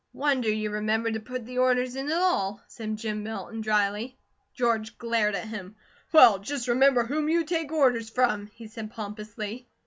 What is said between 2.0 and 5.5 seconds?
at all," said Jim Milton dryly. George glared at